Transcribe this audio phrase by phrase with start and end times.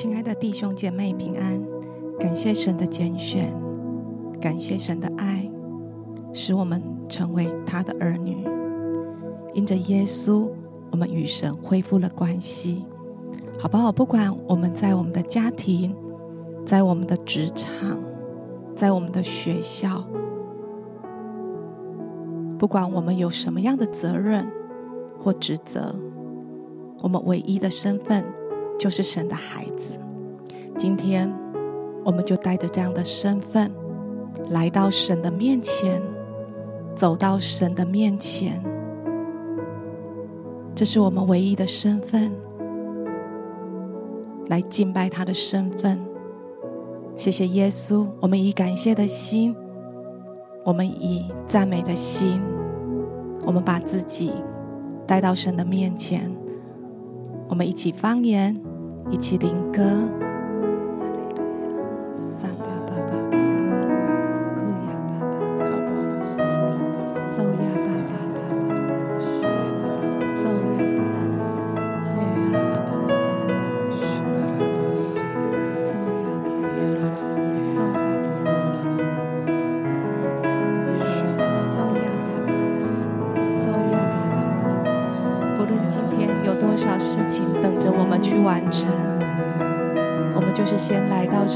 [0.00, 1.60] 亲爱的弟兄姐妹平安，
[2.20, 3.52] 感谢神的拣选，
[4.40, 5.50] 感谢神的爱，
[6.32, 8.46] 使我们成为他的儿女。
[9.54, 10.48] 因着耶稣，
[10.92, 12.84] 我们与神恢复了关系，
[13.58, 13.90] 好不好？
[13.90, 15.92] 不管我们在我们的家庭，
[16.64, 17.98] 在我们的职场，
[18.76, 20.06] 在我们的学校，
[22.56, 24.48] 不管我们有什么样的责任
[25.18, 25.92] 或职责，
[27.02, 28.24] 我们唯一的身份。
[28.78, 29.94] 就是神的孩子，
[30.78, 31.28] 今天
[32.04, 33.70] 我们就带着这样的身份
[34.50, 36.00] 来到神的面前，
[36.94, 38.62] 走到神的面前，
[40.76, 42.32] 这是我们唯一的身份，
[44.46, 45.98] 来敬拜他的身份。
[47.16, 49.56] 谢谢耶稣，我们以感谢的心，
[50.64, 52.40] 我们以赞美的心，
[53.44, 54.30] 我们把自己
[55.04, 56.30] 带到神的面前，
[57.48, 58.56] 我们一起方言。
[59.10, 60.17] 一起灵歌。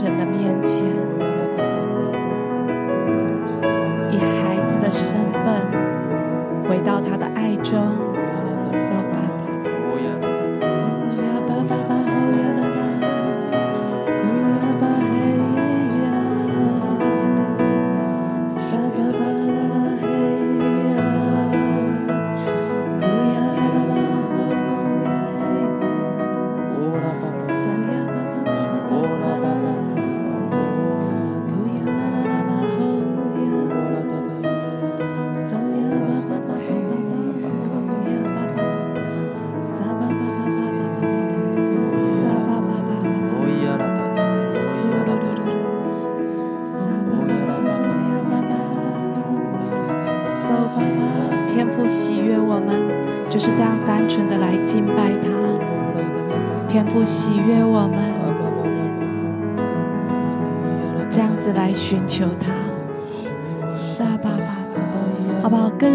[0.02, 0.31] 先来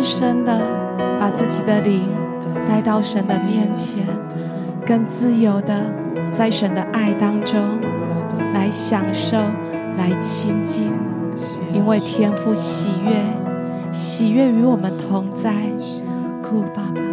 [0.07, 0.57] 深的
[1.19, 2.09] 把自己的灵
[2.65, 4.05] 带到神的面前，
[4.85, 5.83] 更自由的
[6.33, 7.59] 在神的爱当中
[8.53, 9.35] 来享受、
[9.97, 10.89] 来亲近，
[11.73, 15.51] 因为天父喜悦，喜悦与我们同在。
[16.41, 17.06] 哭爸爸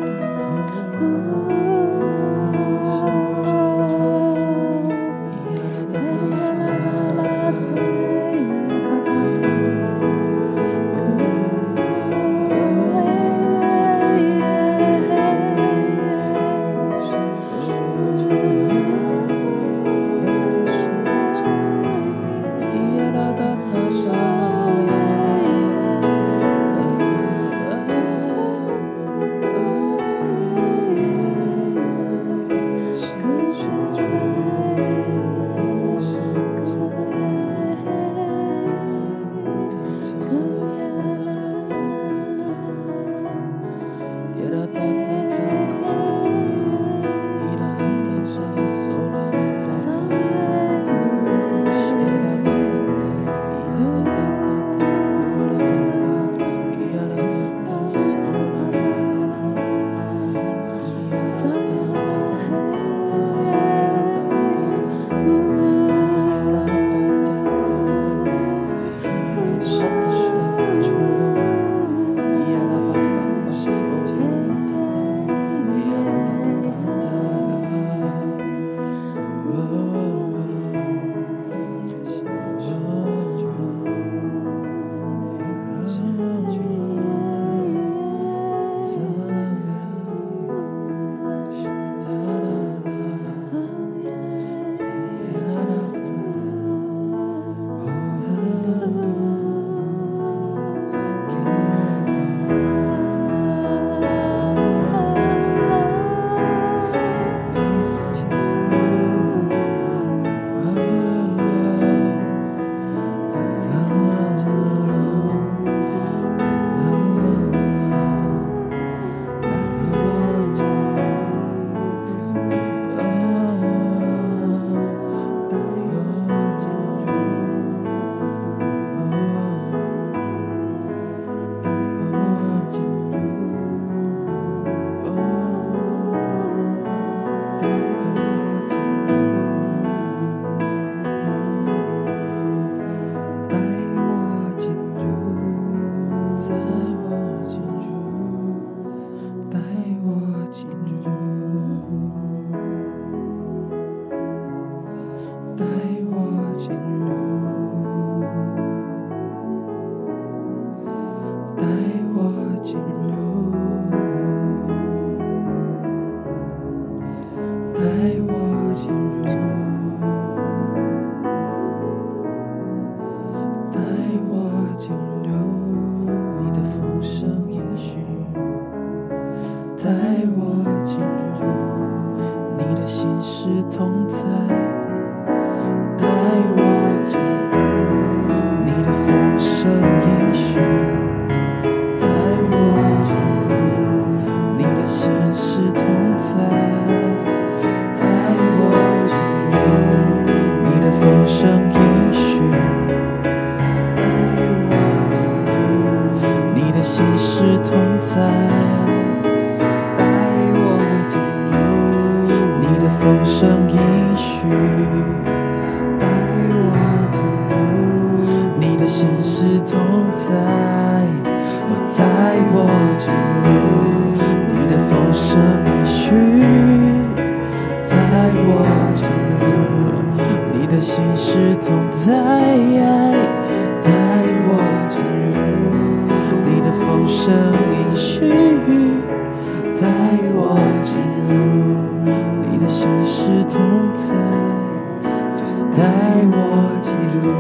[245.77, 245.83] 带
[246.31, 247.35] 我进入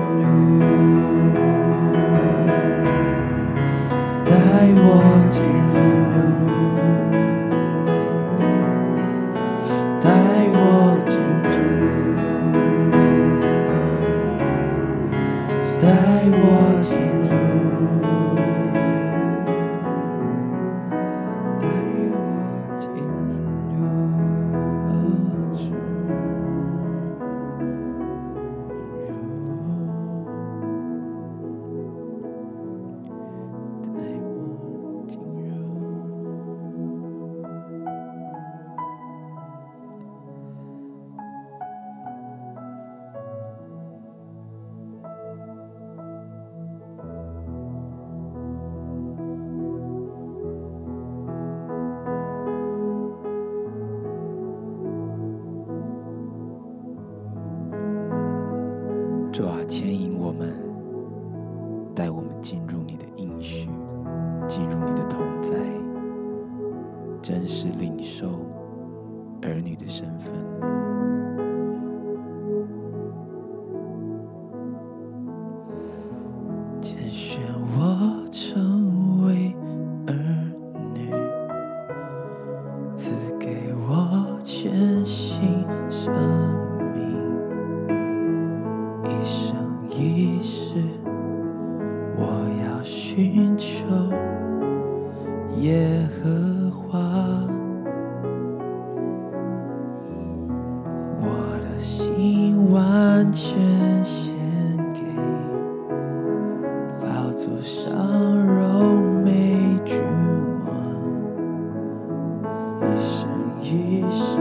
[114.24, 114.36] 是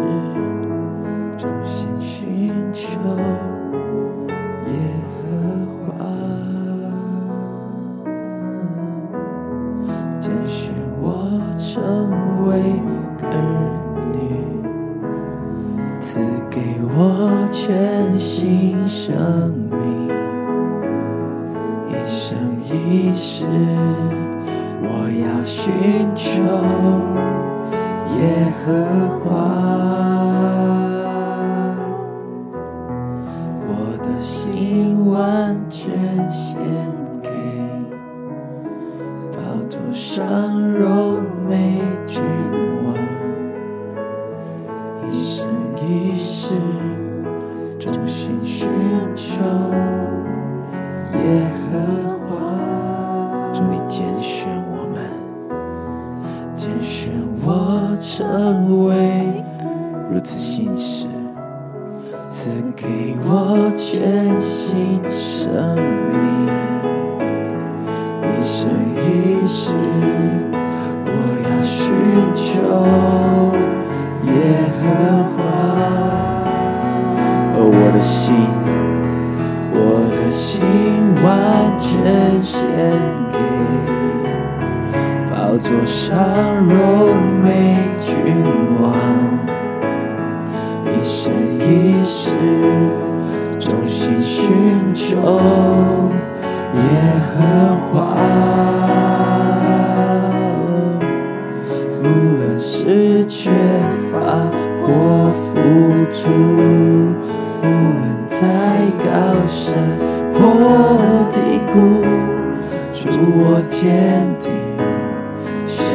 [1.38, 2.88] 重新寻求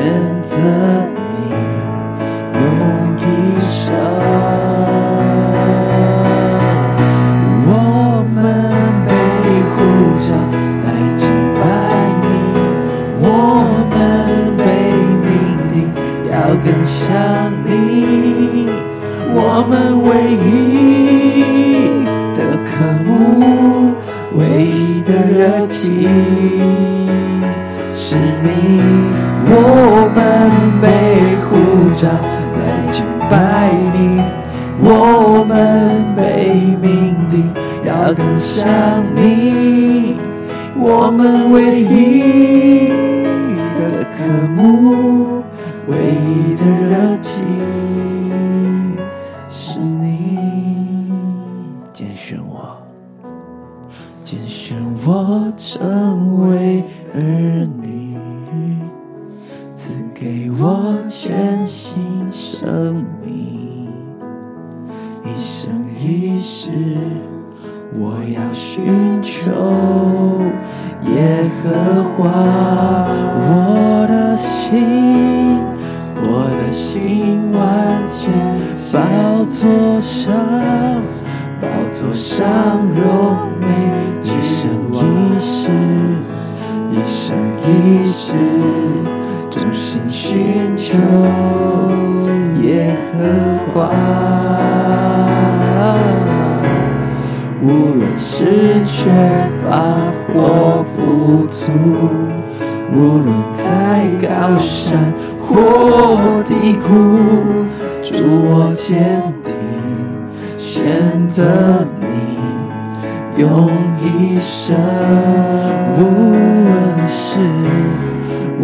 [0.09, 1.53] 选择你
[2.55, 2.59] 用
[3.19, 3.21] 一
[3.61, 3.93] 生，
[7.67, 7.71] 我
[8.35, 8.35] 们
[9.05, 9.13] 被
[9.69, 9.77] 呼
[10.27, 10.27] 着
[10.83, 11.21] 来敬
[11.61, 11.63] 拜
[12.31, 12.33] 你，
[13.21, 13.23] 我
[13.91, 13.93] 们
[14.57, 14.65] 被
[15.27, 15.29] 命
[15.75, 15.77] 定
[16.33, 16.33] 要
[16.65, 17.05] 更像
[17.67, 17.69] 你，
[19.35, 19.37] 我
[19.69, 19.73] 们
[20.05, 20.09] 唯
[20.49, 20.49] 一
[22.35, 22.67] 的渴
[23.05, 23.13] 慕、
[24.39, 26.09] 唯一的热情，
[27.95, 28.78] 是你。
[38.09, 38.67] 我更想
[39.15, 40.17] 你
[40.75, 41.78] 我们为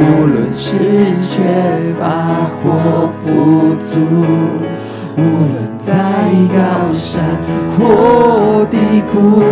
[0.05, 0.79] 无论是
[1.23, 1.43] 缺
[1.99, 2.05] 乏
[2.61, 3.99] 或富足，
[5.17, 5.95] 无论在
[6.53, 7.31] 高山
[7.77, 8.77] 或低
[9.11, 9.43] 谷，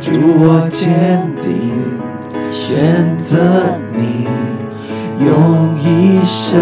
[0.00, 1.72] 祝我坚定
[2.50, 3.38] 选择
[3.94, 4.28] 你，
[5.18, 6.60] 用一生。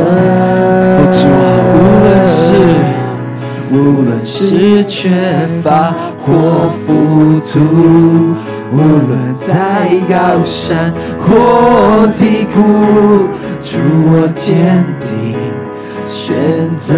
[1.74, 2.99] 无论是。
[3.72, 5.10] 无论是缺
[5.62, 7.60] 乏或富足，
[8.72, 13.28] 无论在高山或低谷，
[13.62, 13.78] 主
[14.10, 15.36] 我坚定
[16.04, 16.96] 选择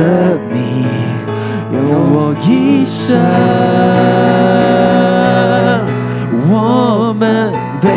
[0.50, 0.87] 你，
[1.73, 1.83] 用
[2.14, 3.19] 我一生。
[6.50, 7.52] 我们
[7.83, 7.88] 被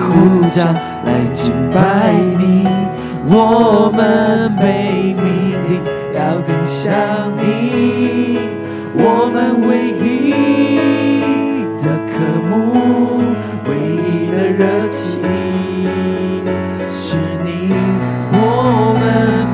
[0.00, 0.60] 呼召
[1.04, 2.66] 来敬拜你，
[3.28, 4.83] 我们被
[6.84, 6.92] 想
[7.38, 8.38] 你，
[8.92, 12.12] 我们唯一的科
[12.44, 12.52] 目，
[13.66, 14.34] 唯一的。
[14.50, 15.18] 热情
[16.92, 17.72] 是你，
[18.30, 18.36] 我
[19.00, 19.02] 们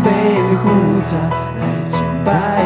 [0.03, 0.11] 被
[0.59, 0.67] 呼
[1.09, 1.13] 召
[1.57, 1.95] 来敬
[2.25, 2.60] 拜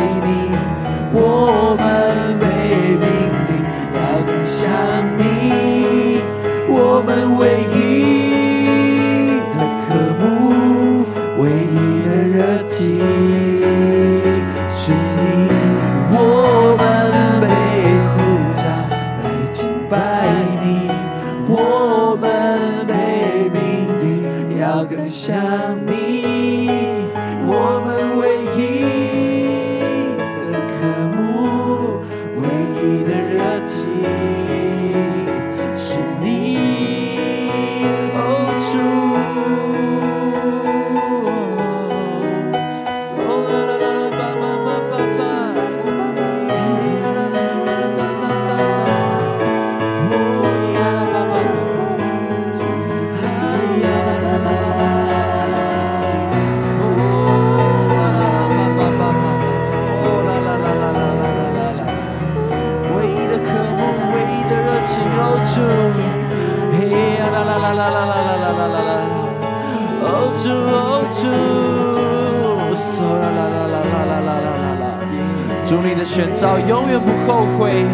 [76.45, 77.85] 你的选召永远不后悔，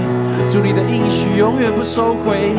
[0.51, 2.55] 祝你的应许永远不收回。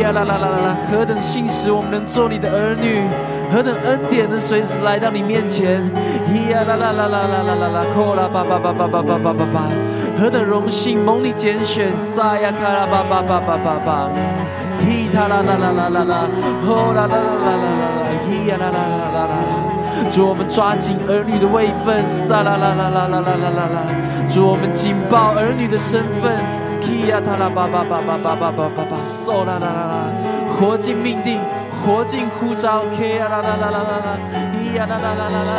[0.00, 0.76] 呀啦啦啦啦啦！
[0.90, 3.02] 何等信实，我们能做你的儿女；
[3.50, 5.82] 何等恩典，能随时来到你面前。
[6.50, 7.84] 呀啦啦啦啦啦啦啦啦！
[8.14, 9.60] 啦啦啦啦啦啦啦
[10.18, 14.08] 何等荣幸，蒙你拣选，撒呀卡拉巴巴巴巴巴巴，
[14.84, 16.28] 咿塔啦啦啦啦啦啦，
[16.64, 19.44] 呼啦啦啦啦啦啦，咿呀啦啦啦啦啦啦。
[20.10, 23.80] 主，我们抓紧儿女的位分，撒啦啦啦啦啦啦啦啦啦。
[24.36, 26.36] 主，我们紧抱儿女的身份，
[27.08, 30.12] 呀塔啦巴巴巴巴巴巴巴巴巴，嗦啦啦啦啦，
[30.60, 31.40] 活进命定，
[31.72, 34.20] 活进呼召，咿呀啦啦啦啦啦啦，
[34.52, 35.52] 咿呀啦啦啦啦啦。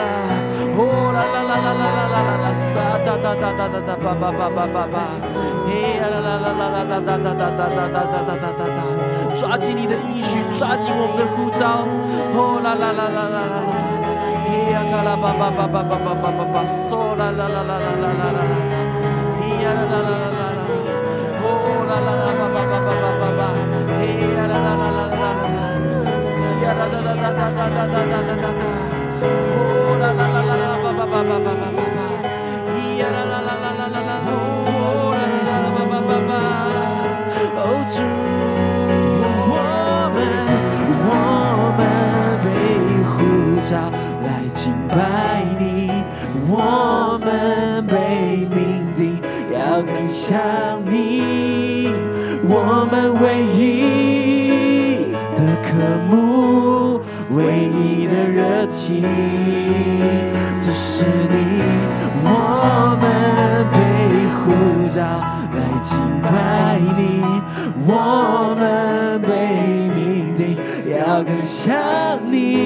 [0.77, 5.09] 呼啦啦啦啦啦啦啦啦啦，撒哒哒哒哒哒哒，叭叭叭叭叭叭，
[5.65, 8.79] 嘿呀啦啦啦啦啦啦哒哒哒哒哒哒哒哒哒哒哒，
[9.33, 11.81] 抓紧你的应许，抓紧我们的呼召，
[12.29, 13.73] 呼啦啦啦啦啦啦啦，
[37.59, 38.46] Oh, true.
[44.97, 45.91] 拜你，
[46.49, 47.93] 我们被
[48.49, 48.57] 命
[48.95, 49.19] 定
[49.53, 50.39] 要更像
[50.87, 51.87] 你，
[52.47, 55.67] 我们唯一的渴
[56.09, 56.15] 慕。
[57.29, 59.03] 唯一的热情，
[60.59, 61.35] 这是你，
[62.23, 63.05] 我们
[63.69, 63.75] 被
[64.33, 64.45] 呼
[64.89, 65.01] 召
[65.53, 67.01] 来敬拜你，
[67.85, 67.91] 我
[68.57, 69.27] 们被
[69.93, 70.57] 命定
[70.89, 71.75] 要更像
[72.31, 72.56] 你，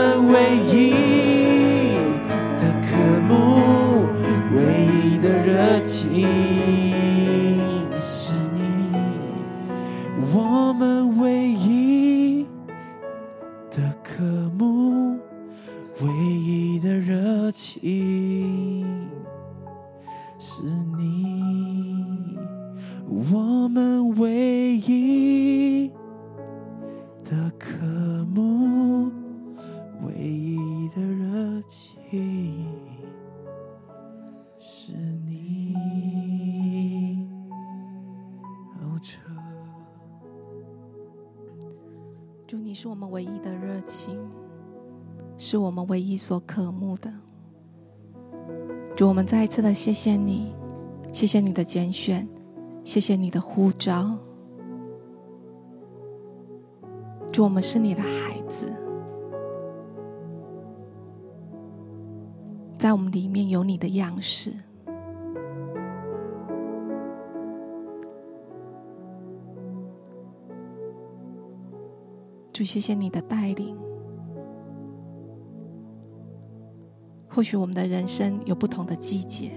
[0.00, 0.89] 们唯一
[45.50, 47.12] 是我们唯一所渴慕的。
[48.94, 50.54] 主，我们再一次的谢谢你，
[51.12, 52.24] 谢谢你的拣选，
[52.84, 54.16] 谢谢你的呼召。
[57.32, 58.72] 主，我们是你的孩子，
[62.78, 64.52] 在我们里面有你的样式。
[72.52, 73.89] 主，谢谢你的带领。
[77.40, 79.50] 或许我们的人生有不同的季节，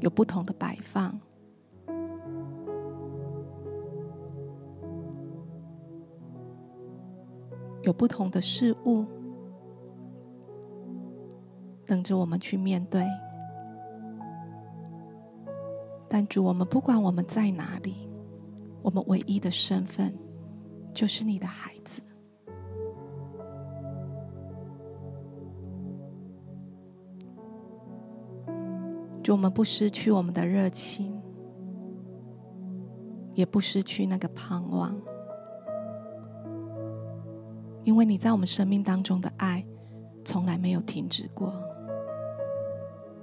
[0.00, 1.20] 有不同的摆放，
[7.82, 9.04] 有不同的事物
[11.84, 13.06] 等着我们去面对。
[16.08, 18.08] 但主，我们不管我们在哪里，
[18.80, 20.10] 我们唯一的身份。
[20.94, 22.00] 就是你的孩子，
[29.24, 31.18] 祝我们不失去我们的热情，
[33.32, 34.94] 也不失去那个盼望，
[37.84, 39.64] 因为你在我们生命当中的爱
[40.26, 41.50] 从来没有停止过，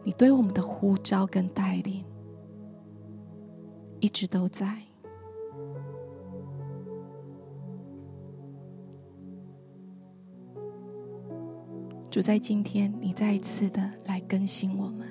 [0.03, 2.03] 你对我们的呼召跟带领
[3.99, 4.81] 一直都在。
[12.09, 15.07] 主，在今天，你再一次的来更新我们，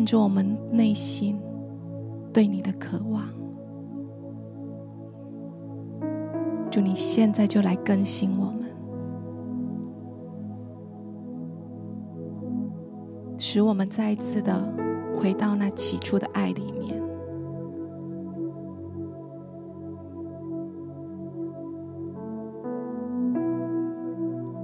[0.00, 1.38] 看着我们内心
[2.32, 3.22] 对你的渴望。
[6.70, 8.64] 主，你现在就来更新我们，
[13.36, 14.72] 使我们再一次的
[15.18, 16.98] 回到那起初的爱里面。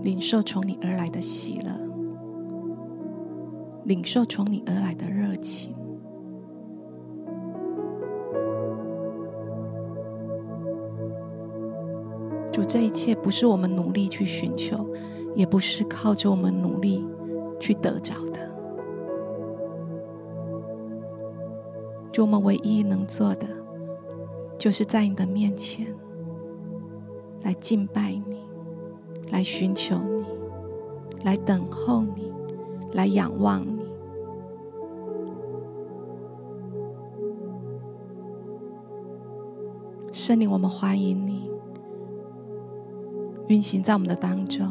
[0.02, 1.70] 领受从你而来的喜乐，
[3.86, 5.72] 领受从你而来的热情。
[12.52, 14.84] 主，这一切不是我们努力去寻求，
[15.36, 17.06] 也不是靠着我们努力
[17.60, 18.40] 去得着的。
[22.10, 23.46] 就我们唯一能做的，
[24.58, 25.86] 就是在你的面前
[27.42, 28.36] 来敬拜你。
[29.30, 30.24] 来寻求你，
[31.24, 32.32] 来等候你。
[32.92, 33.75] 来仰望你。
[40.16, 41.50] 圣灵，我们欢迎你
[43.48, 44.66] 运行在我们的当中，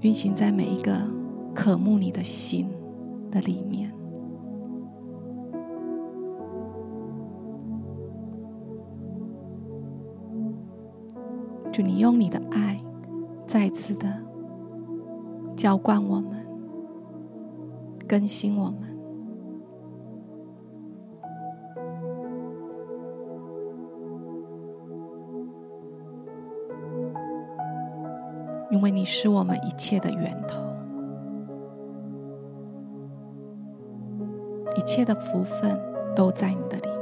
[0.00, 0.92] 运行在每一个
[1.54, 2.68] 渴慕你的心
[3.30, 3.92] 的里面。
[11.70, 12.82] 祝你用你的爱，
[13.46, 14.20] 再次的
[15.54, 16.44] 浇灌我们，
[18.08, 18.98] 更新我们，
[28.80, 30.58] 因为你是我们一切的源头，
[34.74, 35.78] 一切的福分
[36.16, 36.99] 都在你的里面。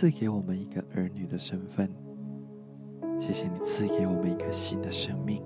[0.00, 1.90] 赐给我们一个儿女的身份，
[3.18, 5.42] 谢谢你赐给我们一个新的生命。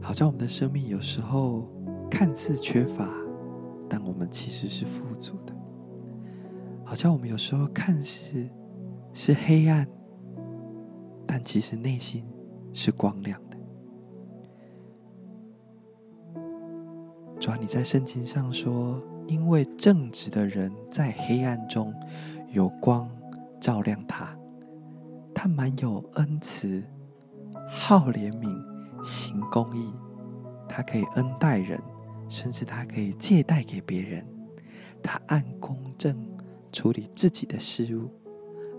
[0.00, 1.68] 好像我们的生命有时候
[2.08, 3.10] 看似缺乏，
[3.88, 5.52] 但我们其实是富足的；
[6.84, 8.48] 好像我们有时候看似
[9.12, 9.84] 是黑暗，
[11.26, 12.24] 但其实内心
[12.72, 13.56] 是光亮的。
[17.40, 19.02] 主啊，你在圣经上说。
[19.28, 21.92] 因为正直的人在黑暗中
[22.50, 23.08] 有光
[23.60, 24.36] 照亮他，
[25.34, 26.82] 他满有恩慈，
[27.68, 29.92] 好怜悯，行公义，
[30.68, 31.80] 他可以恩待人，
[32.28, 34.26] 甚至他可以借贷给别人，
[35.02, 36.16] 他按公正
[36.72, 38.08] 处理自己的事务，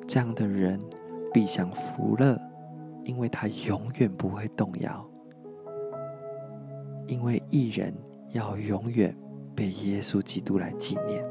[0.08, 0.80] 这样的人
[1.34, 2.40] 必享福乐，
[3.04, 5.08] 因为他永远不会动摇，
[7.08, 7.94] 因为义人
[8.32, 9.16] 要永远。
[9.58, 11.26] 被耶稣基督来纪念，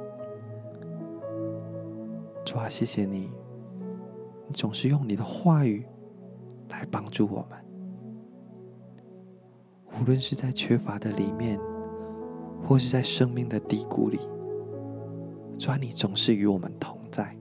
[2.57, 3.31] 主啊，谢谢你，
[4.49, 5.85] 你总是用你的话语
[6.71, 7.59] 来帮助我们，
[10.01, 11.61] 无论是在缺乏的里面，
[12.67, 14.19] 或是在生命的低谷里，
[15.59, 17.37] 主啊，你总是与我们同在，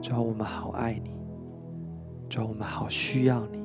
[0.00, 1.10] 主啊，我们好爱你，
[2.26, 3.60] 主啊，我们好需要你。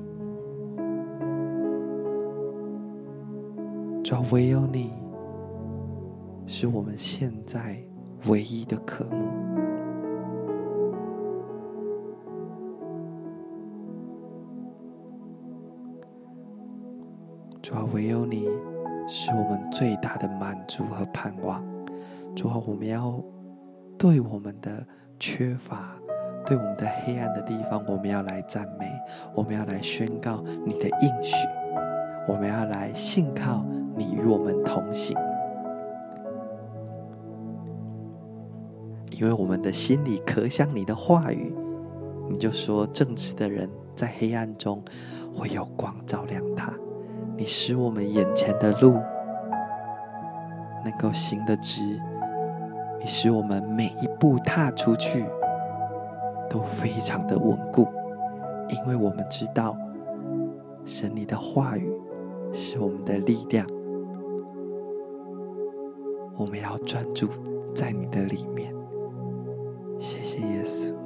[4.04, 4.92] 主，唯有你
[6.48, 7.78] 是我们现在
[8.28, 9.26] 唯一的渴慕。
[17.62, 18.46] 主啊，唯有你
[19.08, 21.64] 是我们最大的满足和盼望。
[22.36, 23.20] 主啊，我们要
[23.98, 24.86] 对我们的
[25.20, 25.98] 缺乏、
[26.46, 28.88] 对我们的黑暗的地方，我们要来赞美，
[29.34, 31.36] 我们要来宣告你的应许，
[32.28, 33.66] 我们要来信靠。
[33.98, 35.18] 你与我们同行，
[39.20, 41.56] 因为我们的心里渴想你的话语。
[42.30, 44.84] 你就说，正直的人在黑暗中
[45.34, 46.74] 会有光照亮他。
[47.38, 48.94] 你使我们眼前的路
[50.84, 51.82] 能够行得直，
[53.00, 55.26] 你使我们每一步踏出去
[56.50, 57.88] 都非常的稳固，
[58.70, 59.78] 因为我们知道，
[60.84, 61.90] 神你的话语
[62.52, 63.66] 是我们的力量。
[66.38, 67.30] 我们要专注
[67.74, 68.75] 在你的里面，
[70.00, 71.05] 谢谢耶稣。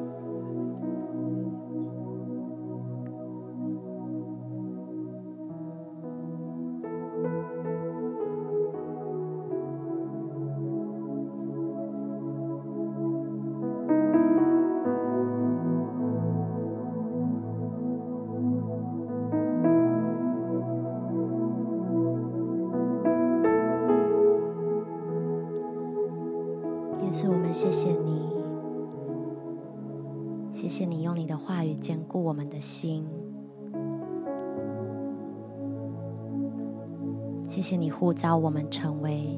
[37.99, 39.37] 呼召我们成为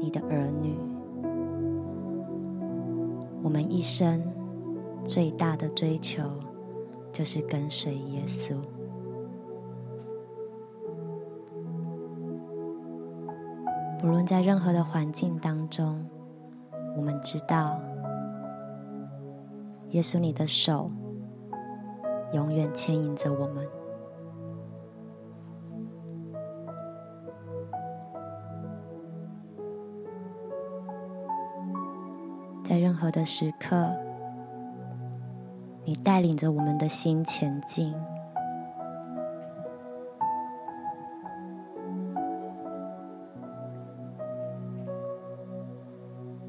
[0.00, 0.78] 你的儿女。
[3.42, 4.24] 我们一生
[5.04, 6.22] 最大的追求
[7.12, 8.56] 就是跟随耶稣。
[14.02, 16.02] 无论在任何的环境当中，
[16.96, 17.78] 我们知道，
[19.90, 20.90] 耶稣你的手
[22.32, 23.66] 永远牵引着我们。
[32.74, 33.88] 在任何的时刻，
[35.84, 37.94] 你带领着我们的心前进。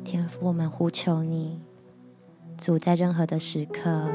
[0.04, 1.62] 天父，我们呼求你，
[2.58, 4.08] 主，在任何的时刻，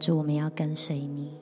[0.00, 1.38] 主，我们要跟随你。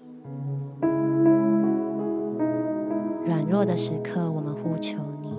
[3.25, 5.34] 软弱的时刻，我们呼求你。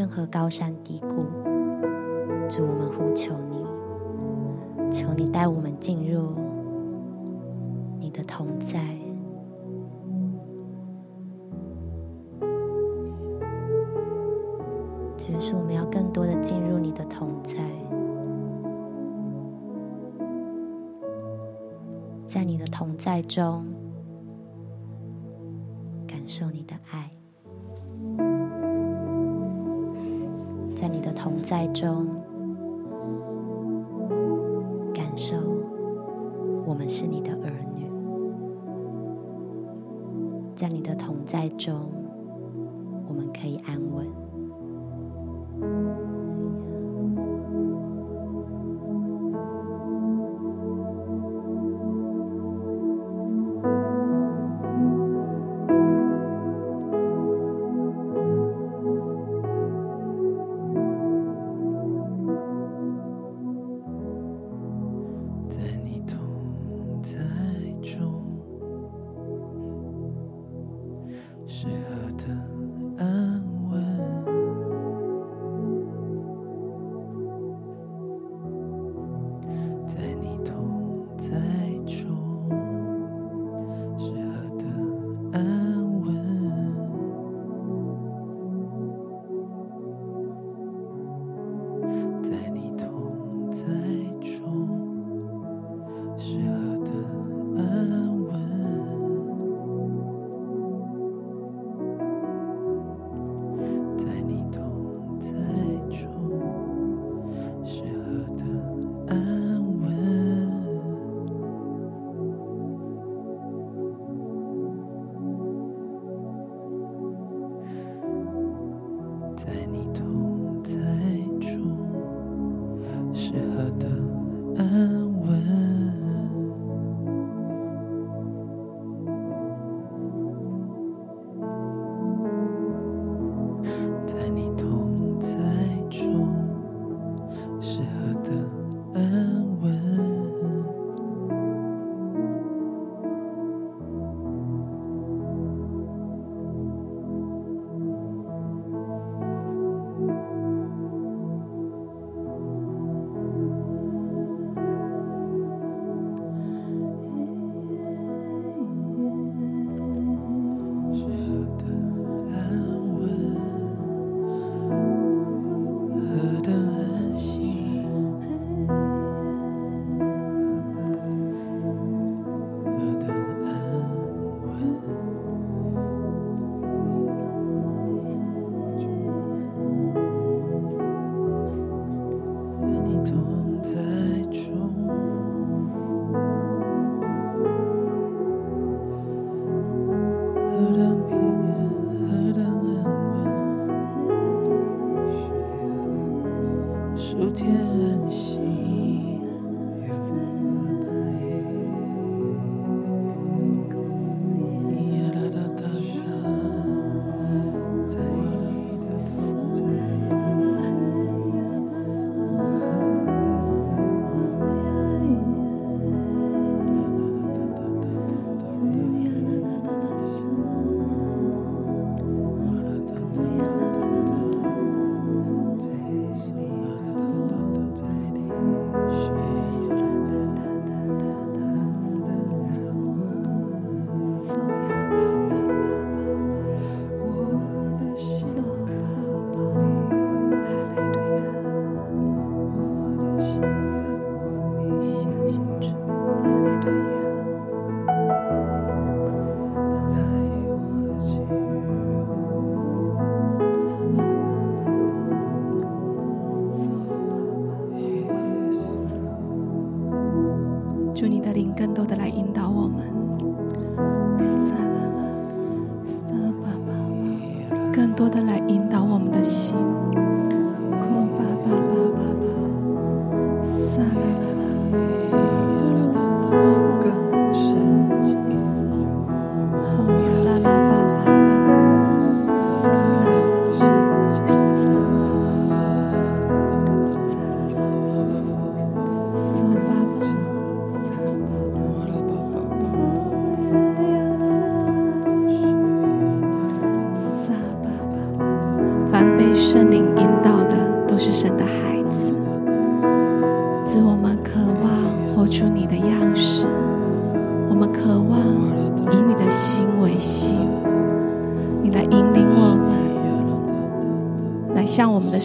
[0.00, 1.26] 任何高山低谷，
[2.48, 6.30] 主，我们呼求你，求你带我们进入
[7.98, 8.80] 你的同在。
[15.18, 17.58] 就是我们要更多的进入你的同在，
[22.26, 23.66] 在你的同在中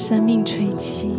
[0.08, 1.15] 生命吹起，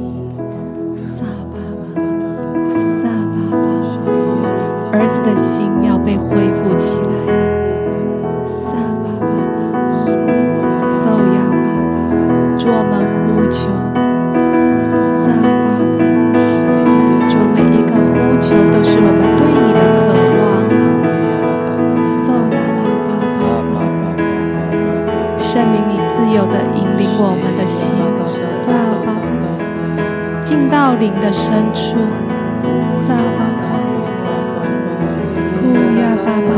[27.19, 27.97] 我们的心。
[30.43, 31.99] 进到灵的深处，
[32.85, 33.83] 撒巴巴
[34.55, 34.63] 巴，
[35.59, 36.51] 哭呀巴巴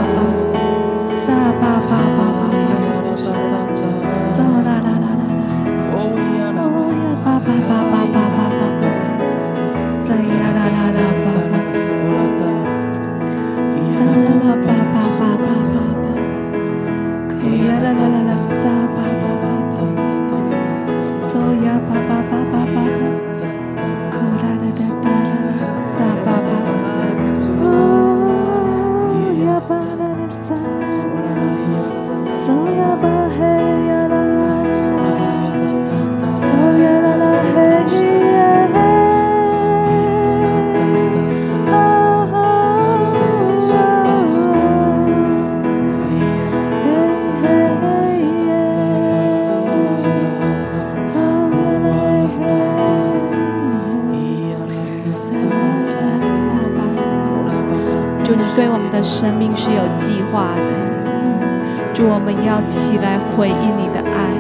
[62.39, 64.31] 们要起来回应你的爱。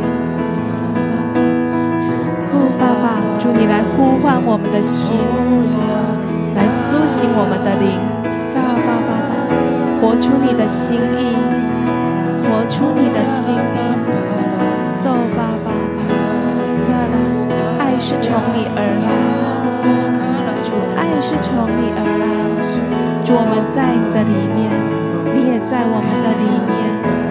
[2.46, 5.18] 哭，爸爸，祝你来呼唤我们的心，
[6.54, 7.98] 来苏醒我们的灵。
[8.54, 9.10] 撒爸爸，
[10.00, 11.34] 活出你的心意，
[12.46, 13.76] 活出你的心意。
[14.84, 15.66] 受爸爸，
[17.80, 19.10] 爱是从你而来，
[20.62, 22.24] 主爱是从你而来。
[23.24, 24.70] 主，我们在你的里面，
[25.34, 27.27] 你也在我们的里面。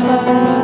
[0.00, 0.57] 收呀，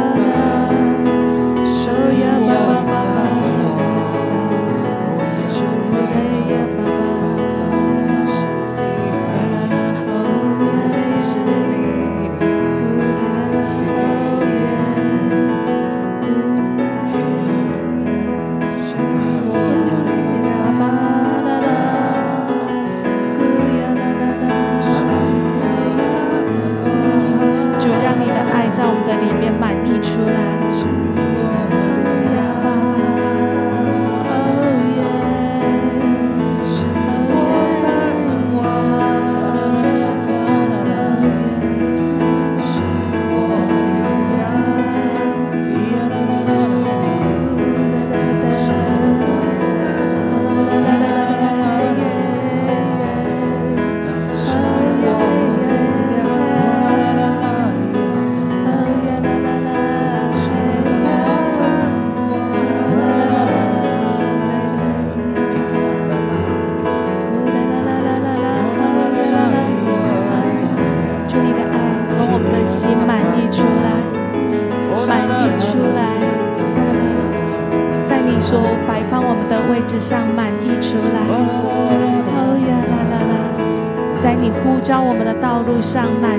[85.94, 86.33] 浪漫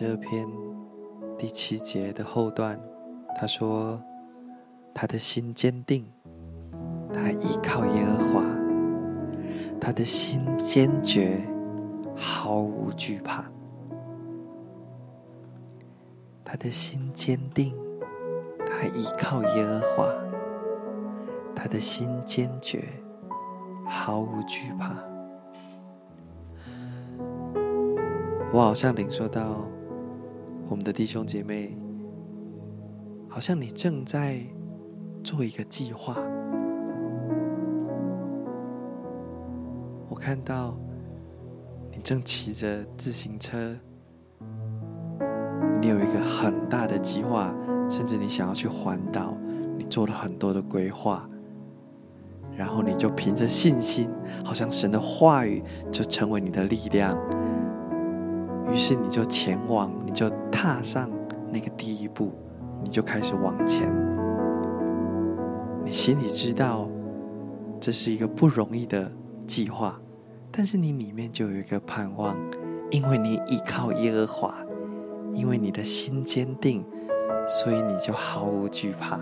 [0.00, 0.48] 十二篇
[1.36, 2.80] 第七节的后段，
[3.34, 4.00] 他说
[4.94, 6.06] ：“他的心坚定，
[7.12, 8.44] 他依靠耶和华，
[9.80, 11.40] 他的心坚决，
[12.14, 13.44] 毫无惧怕。
[16.44, 17.76] 他的心坚定，
[18.64, 20.12] 他依靠耶和华，
[21.56, 22.84] 他的心坚决，
[23.84, 24.94] 毫无惧怕。”
[28.54, 29.66] 我好像领受到，
[30.68, 31.74] 我们的弟兄姐妹，
[33.26, 34.38] 好像你正在
[35.24, 36.14] 做一个计划。
[40.10, 40.76] 我看到
[41.90, 43.74] 你正骑着自行车，
[45.80, 47.54] 你有一个很大的计划，
[47.88, 49.34] 甚至你想要去环岛，
[49.78, 51.26] 你做了很多的规划，
[52.54, 54.10] 然后你就凭着信心，
[54.44, 57.18] 好像神的话语就成为你的力量。
[58.70, 61.10] 于是你就前往，你就踏上
[61.50, 62.32] 那个第一步，
[62.84, 63.90] 你就开始往前。
[65.84, 66.86] 你心里知道
[67.80, 69.10] 这是一个不容易的
[69.46, 69.98] 计划，
[70.50, 72.36] 但是你里面就有一个盼望，
[72.90, 74.54] 因为你依靠耶和华，
[75.32, 76.84] 因为你的心坚定，
[77.46, 79.18] 所以你就毫无惧怕。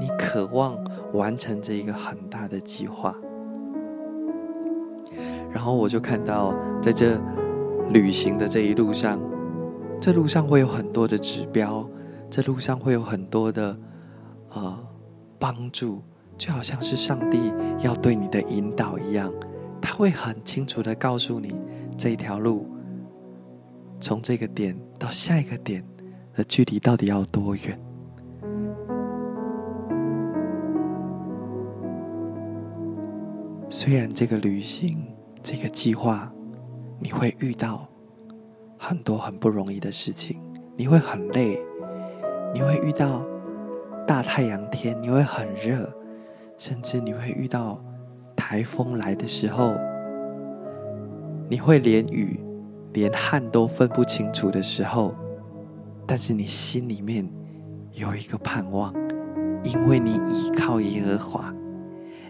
[0.00, 0.76] 你渴望
[1.12, 3.14] 完成这一个很大的计划，
[5.52, 6.52] 然后我就看到
[6.82, 7.16] 在这。
[7.92, 9.20] 旅行的这一路上，
[10.00, 11.84] 这路上会有很多的指标，
[12.30, 13.76] 这路上会有很多的
[14.50, 14.78] 呃
[15.40, 16.00] 帮助，
[16.38, 19.32] 就好像是上帝要对你的引导一样，
[19.80, 21.52] 他会很清楚的告诉你
[21.98, 22.68] 这一条路
[23.98, 25.84] 从这个点到下一个点
[26.34, 27.78] 的距离到底要多远。
[33.68, 35.04] 虽然这个旅行，
[35.42, 36.32] 这个计划。
[37.02, 37.88] 你会遇到
[38.78, 40.38] 很多很不容易的事情，
[40.76, 41.58] 你会很累，
[42.52, 43.24] 你会遇到
[44.06, 45.90] 大太阳天，你会很热，
[46.58, 47.82] 甚至你会遇到
[48.36, 49.72] 台风来的时候，
[51.48, 52.38] 你会连雨、
[52.92, 55.14] 连汗都分不清楚的时候，
[56.06, 57.26] 但是你心里面
[57.94, 58.92] 有一个盼望，
[59.64, 61.54] 因为你依靠耶和华，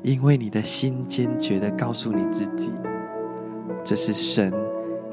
[0.05, 2.73] 因为你的心坚决的告诉你自己。
[3.83, 4.53] 这是神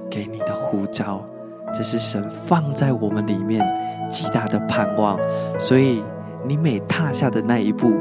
[0.10, 1.26] 给你的呼召，
[1.74, 3.66] 这是神放在我们里面
[4.10, 5.18] 极大的盼望。
[5.60, 6.04] 所以
[6.46, 7.96] 你每踏下的那一步，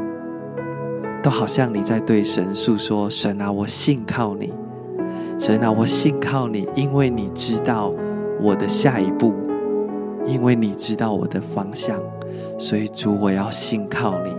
[1.22, 4.50] 都好像你在对神诉说：“神啊，我信靠你；
[5.38, 7.92] 神啊，我信靠你，因为你知道
[8.40, 9.34] 我的下一步，
[10.26, 11.98] 因为你知道我的方向。
[12.58, 14.30] 所以主，我要信靠你。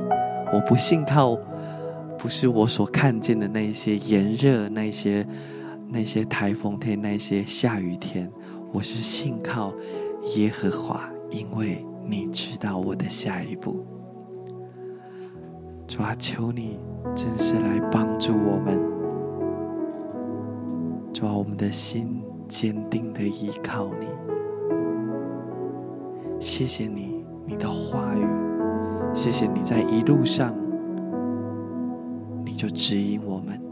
[0.54, 1.38] 我不信靠，
[2.18, 5.26] 不是我所看见的那些炎热，那些。”
[5.90, 8.30] 那些台风天，那些下雨天，
[8.74, 9.74] 我是信靠
[10.36, 13.86] 耶和华，因为你知道我的下一步。
[15.88, 16.78] 主啊，求你
[17.16, 18.78] 真是来帮助我们，
[21.14, 24.06] 主啊，我们的心坚定的依靠你。
[26.40, 28.28] 谢谢你，你的话语，
[29.14, 30.54] 谢谢你在一路上，
[32.46, 33.67] 你就指引我们。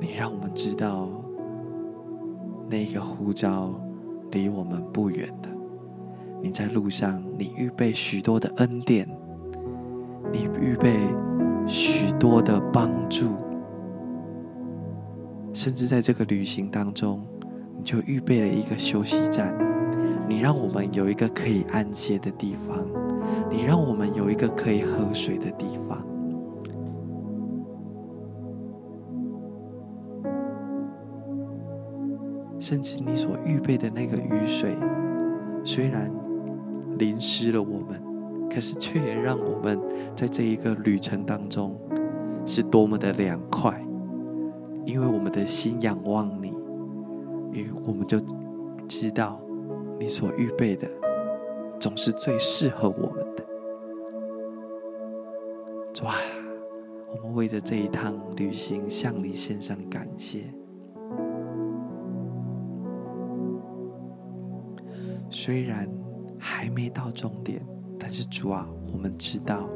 [0.00, 1.08] 你让我们知道，
[2.68, 3.74] 那个呼召
[4.30, 5.48] 离我们不远的。
[6.40, 9.08] 你在路上，你预备许多的恩典，
[10.32, 10.96] 你预备
[11.66, 13.34] 许多的帮助，
[15.52, 17.26] 甚至在这个旅行当中，
[17.76, 19.52] 你就预备了一个休息站。
[20.28, 22.86] 你让我们有一个可以安歇的地方，
[23.50, 25.67] 你让我们有一个可以喝水的地
[32.68, 34.76] 甚至你所预备的那个雨水，
[35.64, 36.12] 虽然
[36.98, 37.98] 淋湿了我们，
[38.50, 39.80] 可是却也让我们
[40.14, 41.80] 在这一个旅程当中
[42.44, 43.82] 是多么的凉快，
[44.84, 46.52] 因为我们的心仰望你，
[47.52, 48.20] 与我们就
[48.86, 49.40] 知道
[49.98, 50.86] 你所预备的
[51.80, 53.46] 总是最适合我们的。
[56.04, 56.16] 哇！
[57.10, 60.40] 我们为着这一趟旅行向你献上感谢。
[65.48, 65.88] 虽然
[66.38, 67.58] 还没到终点，
[67.98, 69.66] 但是主啊，我们知道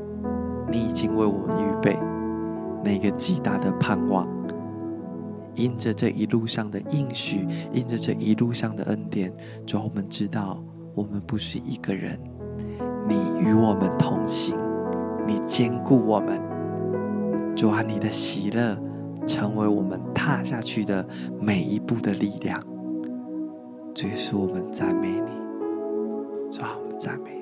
[0.70, 1.98] 你已经为我们预备
[2.84, 4.28] 那个极大的盼望。
[5.54, 9.32] 因着这一路上的应许，因着这一路上的恩典，
[9.64, 10.62] 主啊，我们知道
[10.94, 12.20] 我们不是一个人，
[13.08, 14.54] 你与我们同行，
[15.26, 16.38] 你坚固我们。
[17.56, 18.76] 主啊，你的喜乐
[19.26, 21.08] 成为我们踏下去的
[21.40, 22.60] 每一步的力量。
[23.94, 25.41] 主耶稣，我们赞美你，
[26.52, 27.41] 主啊，我们赞美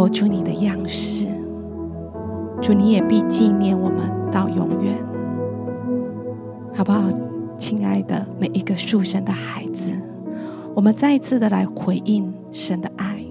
[0.00, 1.26] 活出你的样式。
[2.62, 4.94] 祝你也必纪念我们到永远，
[6.74, 7.02] 好不好？
[7.58, 9.92] 亲爱的每一个属神的孩子，
[10.74, 13.22] 我们再一次的来回应神的爱，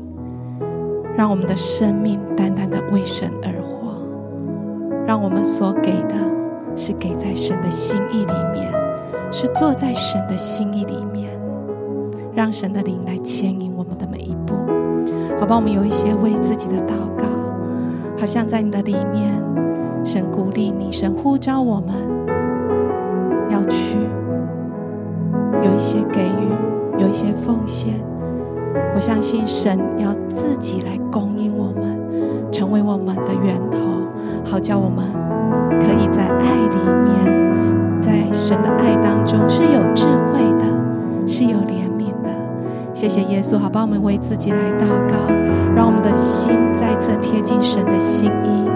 [1.17, 6.13] 让我们的生命单单的为神而活，让我们所给的
[6.75, 8.71] 是给在神的心意里面。
[9.31, 11.31] 是坐在神的心意里面，
[12.33, 13.97] 让神的灵来牵引我们，
[15.39, 15.55] 好吧？
[15.55, 17.25] 我们有一些为自己的祷告，
[18.17, 19.33] 好像在你的里面，
[20.03, 21.95] 神鼓励你，神呼召我们
[23.49, 23.97] 要去，
[25.63, 27.93] 有一些给予，有一些奉献。
[28.93, 33.79] 我相信神要自己来供应我们，成为我们的源头，
[34.43, 35.05] 好叫我们
[35.79, 37.49] 可以在爱里面。
[38.01, 41.88] 在神的爱当中是有智慧的，是有怜。
[42.99, 45.15] 谢谢耶稣，好，帮我们为自己来祷告，
[45.73, 48.68] 让我们的心再次贴近神的心意。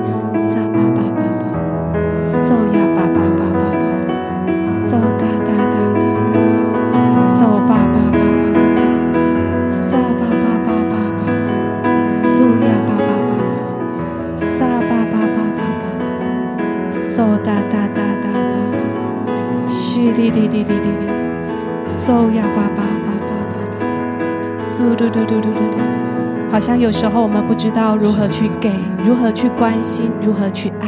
[26.66, 28.72] 像有时候我们不知道如何去给，
[29.03, 30.88] 如何去关心，如何去爱，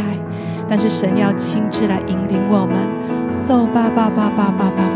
[0.70, 2.78] 但是神要亲自来引领我们。
[3.30, 4.88] 嗖吧吧吧吧吧吧吧，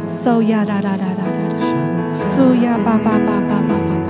[0.00, 4.08] 嗖呀啦啦啦啦啦啦，嗖呀吧吧吧吧吧吧吧，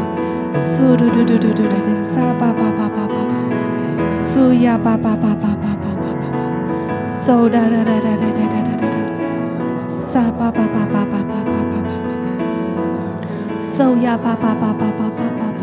[0.54, 3.34] 嗖嘟嘟嘟嘟嘟嘟嘟，沙吧吧吧吧吧吧，
[4.12, 6.38] 嗖呀吧吧吧吧吧吧吧吧吧，
[7.26, 11.90] 嗖啦啦啦啦啦啦啦啦啦，沙吧吧吧吧吧吧吧吧吧吧，
[13.58, 15.57] 嗖呀吧吧吧吧吧吧吧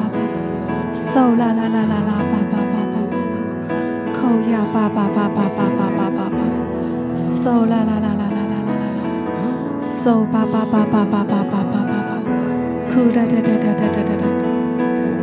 [1.16, 3.40] 吧吧，嗖啦啦啦啦啦吧吧吧吧吧吧，
[4.14, 4.20] 扣
[4.52, 6.40] 呀吧吧吧吧吧吧吧吧吧，
[7.16, 9.02] 嗖啦啦啦啦啦啦啦啦啦，
[9.82, 12.20] 嗖吧吧吧吧吧吧吧吧吧吧，
[12.92, 14.24] 哭 da da da da da da da da，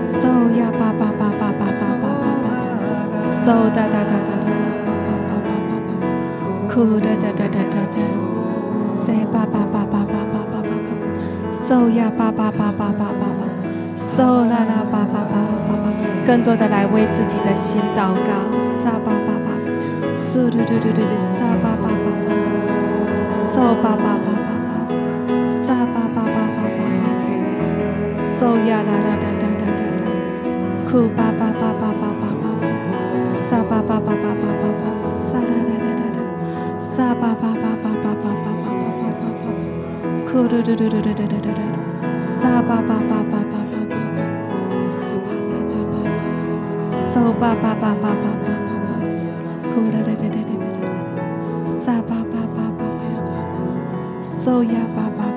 [0.00, 2.46] 嗖呀吧吧吧吧吧吧吧吧吧，
[3.20, 4.48] 嗖 da da da da da da
[4.86, 5.92] ba ba ba ba ba，
[6.72, 8.00] 哭 da da da da da da，
[9.04, 10.72] 嗖吧吧吧吧吧吧吧吧吧，
[11.52, 13.42] 嗖呀吧吧吧吧吧吧吧，
[13.96, 15.36] 嗖啦啦吧吧吧
[15.68, 15.92] 吧吧，
[16.26, 18.32] 更多的来为自己的心祷告，
[18.82, 19.48] 撒吧吧吧，
[20.14, 22.28] 嗖嘟嘟嘟嘟嘟，撒吧吧吧吧，
[23.52, 24.70] 嗖吧吧吧吧吧，
[25.64, 27.04] 撒吧吧吧吧吧吧，
[28.14, 30.08] 嗖呀啦啦啦啦啦啦啦，
[30.88, 32.64] 哭吧吧吧吧吧吧吧吧，
[33.36, 34.84] 撒吧吧吧吧吧吧吧，
[35.28, 36.18] 撒啦啦啦啦啦，
[36.80, 39.46] 撒吧吧吧吧吧吧吧吧吧吧吧吧，
[40.26, 41.60] 哭嘟嘟嘟嘟嘟嘟嘟嘟嘟，
[42.22, 43.41] 撒吧吧吧吧
[47.24, 48.12] Oh Bapa Bapa
[54.22, 55.31] So.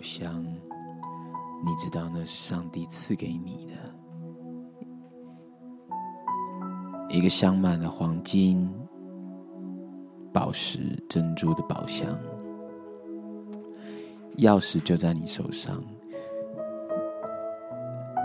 [0.00, 0.42] 宝箱，
[1.62, 3.74] 你知道那是上帝赐给你的，
[7.10, 8.66] 一个镶满了黄金、
[10.32, 12.18] 宝石、珍珠的宝箱，
[14.38, 15.84] 钥匙就在你手上，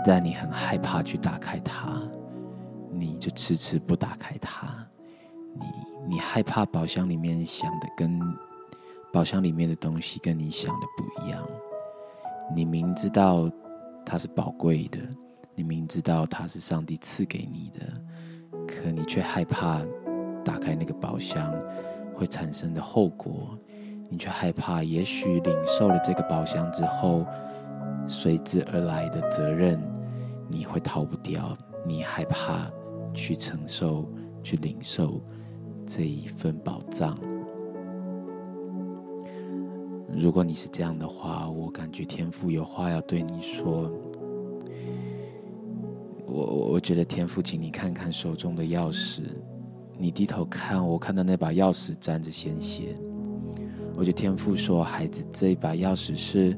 [0.02, 2.00] 但你很害怕去打开它，
[2.90, 4.74] 你就迟迟不打开它。
[5.52, 5.66] 你
[6.08, 8.18] 你害怕宝箱里面想的跟
[9.12, 11.46] 宝箱里面的东西跟你想的不一样。
[12.54, 13.50] 你明知道
[14.04, 14.98] 它是宝贵的，
[15.54, 17.80] 你明知道它是上帝赐给你的，
[18.66, 19.80] 可你却害怕
[20.44, 21.52] 打开那个宝箱
[22.14, 23.58] 会产生的后果。
[24.08, 27.26] 你却害怕，也许领受了这个宝箱之后，
[28.06, 29.82] 随之而来的责任
[30.48, 31.56] 你会逃不掉。
[31.84, 32.70] 你害怕
[33.12, 34.08] 去承受、
[34.42, 35.20] 去领受。
[35.88, 37.16] 这一份宝藏，
[40.18, 43.92] 如果你是这样的话，我感觉天父有话要对你说。
[46.26, 49.20] 我我我觉得天父，请你看看手中的钥匙，
[49.98, 52.96] 你低头看，我看到那把钥匙沾着鲜血。
[53.94, 56.56] 我觉得天父说，孩子，这一把钥匙是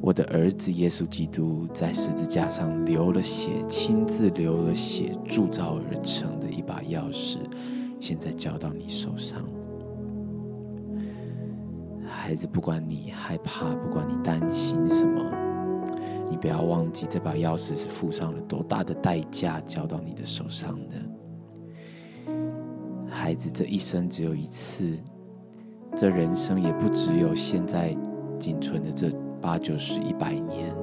[0.00, 7.38] 我的儿子耶稣基督在十字架上流了血，亲自流了血铸造而成的一把钥匙。
[8.00, 9.42] 现在交到你手上，
[12.06, 15.22] 孩子，不管你害怕，不管你担心什么，
[16.30, 20.96] 你不要忘记这把钥匙是付上了多大的代价交到你的手上的。
[23.08, 24.98] 孩子，这一生只有一次，
[25.94, 27.96] 这人生也不只有现在
[28.38, 30.74] 仅存的这八九十一百年，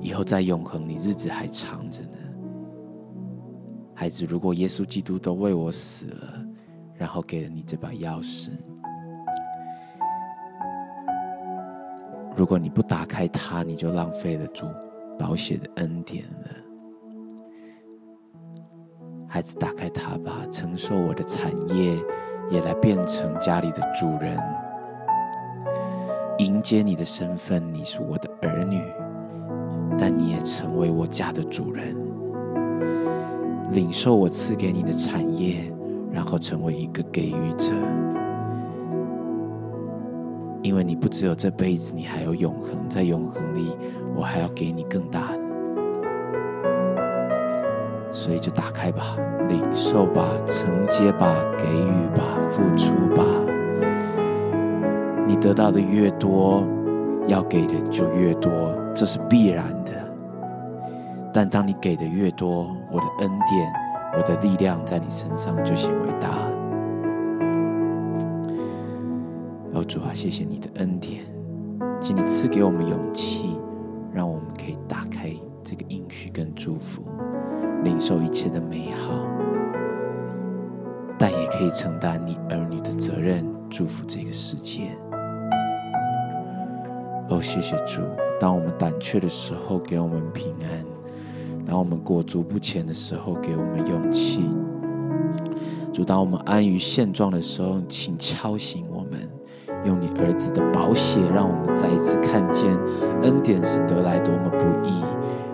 [0.00, 2.16] 以后在永恒，你日子还长着呢。
[3.94, 6.46] 孩子，如果耶稣基督都为我死了，
[6.94, 8.50] 然后给了你这把钥匙，
[12.36, 14.66] 如果你不打开它，你就浪费了主
[15.18, 16.48] 保险的恩典了。
[19.28, 21.96] 孩子，打开它吧，承受我的产业，
[22.50, 24.36] 也来变成家里的主人，
[26.38, 28.82] 迎接你的身份，你是我的儿女，
[29.98, 31.94] 但你也成为我家的主人，
[33.72, 35.70] 领受我赐给你的产业，
[36.10, 37.72] 然后成为一个给予者，
[40.62, 43.76] 因为你不只有这辈子，你还有永恒，在永恒里，
[44.14, 45.32] 我还要给你更大。
[48.12, 49.16] 所以就打开吧，
[49.48, 53.24] 领受吧，承接吧，给予吧，付出吧。
[55.26, 56.62] 你得到的越多，
[57.26, 58.50] 要给的就越多，
[58.94, 59.92] 这是必然的。
[61.32, 63.72] 但当你给的越多，我的恩典，
[64.18, 66.49] 我的力量在你身上就显为大。
[69.90, 71.24] 主啊，谢谢你的恩典，
[72.00, 73.58] 请你赐给我们勇气，
[74.14, 75.34] 让我们可以打开
[75.64, 77.02] 这个应许跟祝福。
[77.82, 79.12] 领受一切的美好，
[81.18, 84.96] 但也可以承担你儿女的责任，祝福这个世界。
[87.28, 88.00] 哦，谢谢主！
[88.38, 94.44] 当我们胆怯的时候，给我们平安；当我们裹足不前的时候，给我们勇气。
[95.92, 98.84] 主，当我们安于现状的时候，请敲醒，
[99.84, 102.70] 用你儿子的宝血，让我们再一次看见
[103.22, 105.02] 恩典是得来多么不易，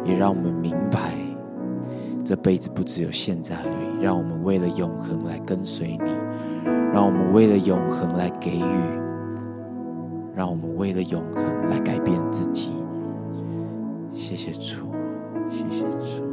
[0.04, 1.12] 也让我们明白。
[2.24, 6.12] 这辈子不只有现在而已，让我们为了永恒来跟随你，
[6.92, 8.64] 让我们为了永恒来给予，
[10.34, 12.70] 让我们为了永恒来改变自己。
[14.12, 14.86] 谢谢主，
[15.50, 16.25] 谢谢主。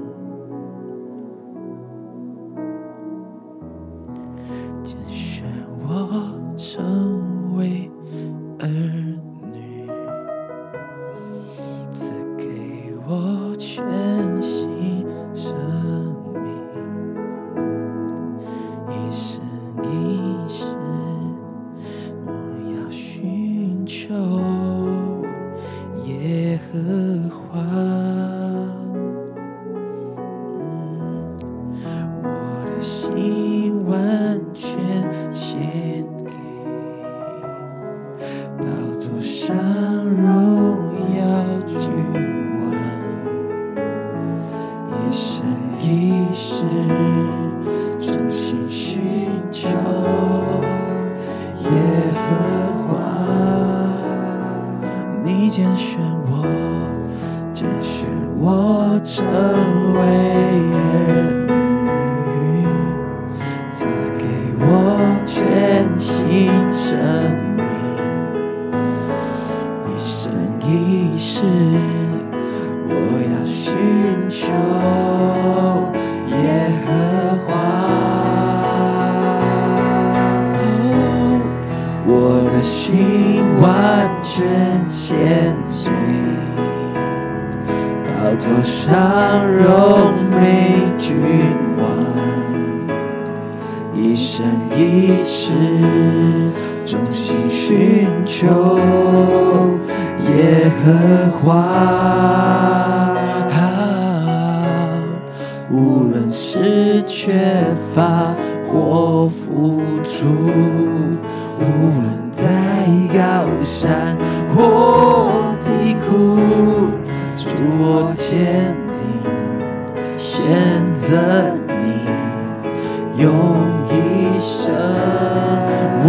[126.06, 126.08] 无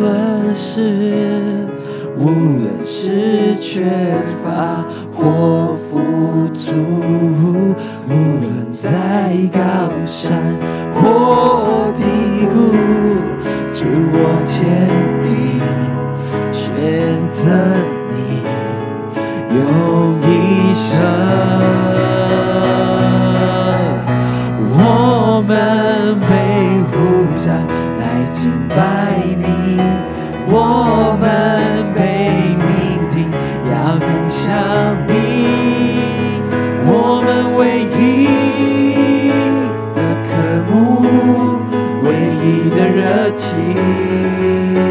[0.00, 1.68] 论是
[2.18, 3.84] 无论是缺
[4.42, 6.72] 乏或富足，
[8.08, 8.88] 无论在
[9.52, 9.58] 高
[10.04, 10.58] 山
[10.92, 12.02] 或低
[12.46, 12.72] 谷，
[13.72, 14.50] 主我天
[15.22, 15.28] 地
[16.50, 17.46] 选择
[18.10, 18.42] 你，
[19.54, 19.58] 用
[20.22, 20.90] 一生，
[24.72, 24.74] 我
[25.46, 25.50] 们
[26.26, 26.32] 被
[26.90, 26.92] 护
[27.38, 27.79] 在。
[43.40, 44.89] 情。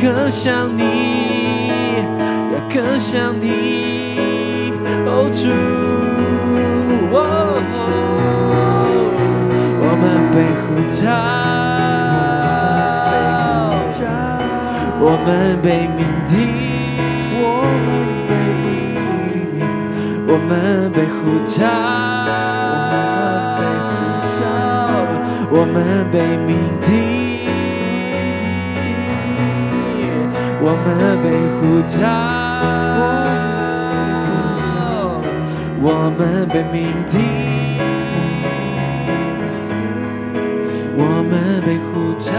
[0.00, 0.82] 更像你，
[2.52, 4.22] 要更像你，
[5.06, 5.48] 哦主。
[9.80, 11.02] 我们被呼召，
[15.00, 15.26] 我们
[15.60, 16.36] 被命定，
[20.28, 20.48] 我们
[20.92, 21.56] 被呼召，
[25.50, 25.76] 我们
[26.12, 26.86] 被命定，
[30.60, 30.86] 我们
[31.22, 31.98] 被呼召，
[35.80, 37.14] 我们被命定。
[41.00, 41.32] 我们
[41.64, 42.32] 被呼召，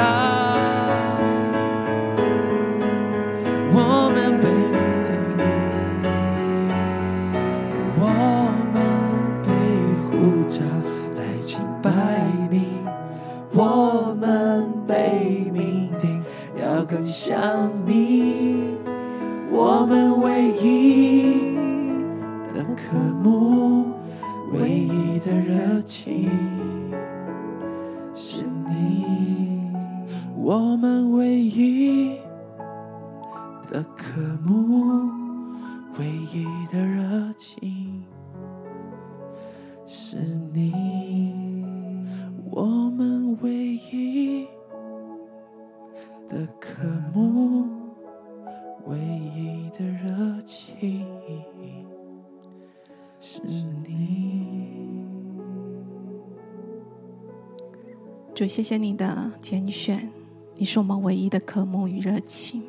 [58.39, 60.09] 主，谢谢你的拣选。
[60.55, 62.63] 你是我们唯一的渴慕与热情，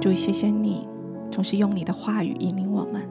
[0.00, 0.88] 主，谢谢你
[1.30, 3.06] 总是用你的话语引领我们。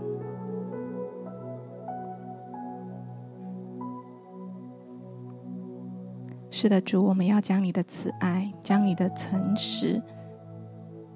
[6.50, 10.02] 是的，主，我们要将你的慈爱、将你的诚实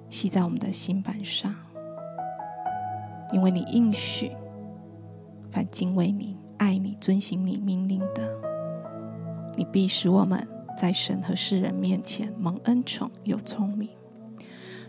[0.08, 1.52] 系在我们的心板上，
[3.32, 4.30] 因为你应许，
[5.56, 6.36] 凡敬畏你。
[6.58, 8.30] 爱你、遵行你命令的，
[9.56, 10.46] 你必使我们
[10.76, 13.88] 在神和世人面前蒙恩宠、又聪明。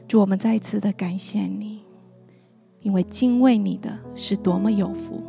[0.09, 1.86] 祝，我们再次的感谢你，
[2.82, 5.24] 因为敬畏你的是多么有福，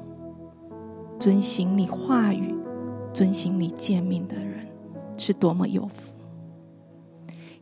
[1.21, 2.53] 遵行你话语、
[3.13, 4.67] 遵行你诫命的人
[5.17, 6.13] 是多么有福。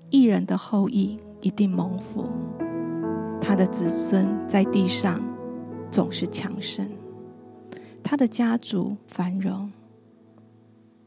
[0.08, 2.24] 一人的后裔一定蒙福，
[3.38, 5.22] 他的子孙在地上
[5.90, 6.88] 总是强盛。
[8.08, 9.68] 他的家族繁荣，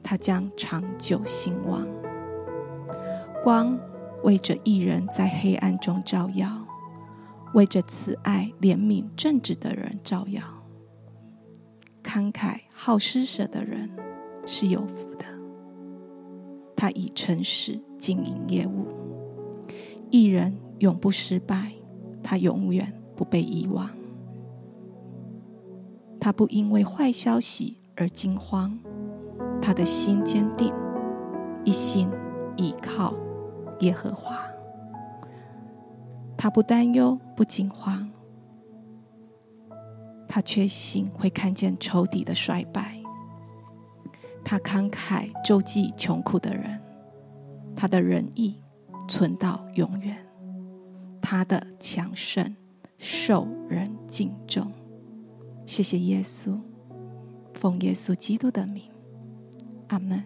[0.03, 1.87] 他将长久兴旺。
[3.41, 3.79] 光
[4.21, 6.67] 为着义人在黑暗中照耀，
[7.53, 10.43] 为着慈爱怜悯正直的人照耀。
[12.03, 13.89] 慷慨好施舍的人
[14.45, 15.25] 是有福的，
[16.75, 18.85] 他以诚实经营业务。
[20.11, 21.71] 义人永不失败，
[22.21, 23.89] 他永远不被遗忘。
[26.19, 28.77] 他不因为坏消息而惊慌，
[29.61, 30.73] 他的心坚定，
[31.63, 32.09] 一心
[32.57, 33.13] 倚靠
[33.79, 34.43] 耶和华。
[36.37, 38.09] 他不担忧，不惊慌，
[40.27, 42.97] 他确信会看见仇敌的衰败。
[44.43, 46.79] 他慷慨周济穷苦的人，
[47.75, 48.59] 他的仁义
[49.07, 50.17] 存到永远，
[51.21, 52.55] 他的强盛
[52.97, 54.71] 受人敬重。
[55.69, 56.59] 谢谢耶稣，
[57.53, 58.81] 奉耶稣基督的名，
[59.89, 60.23] 阿门。